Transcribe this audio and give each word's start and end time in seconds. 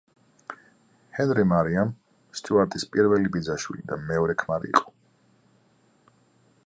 ჰენრი 1.17 1.43
მარიამ 1.51 1.91
სტიუარტის 2.41 2.87
პირველი 2.95 3.31
ბიძაშვილი 3.37 3.87
და 3.93 4.01
მეორე 4.09 4.37
ქმარი 4.45 4.73
იყო. 4.75 4.89